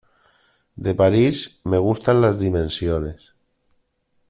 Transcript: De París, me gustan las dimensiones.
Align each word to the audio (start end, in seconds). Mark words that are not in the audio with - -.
De 0.77 0.95
París, 0.95 1.59
me 1.63 1.77
gustan 1.77 2.21
las 2.21 2.39
dimensiones. 2.39 3.35